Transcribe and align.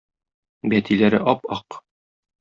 Бәтиләре 0.71 1.19
ап-ак. 1.33 1.77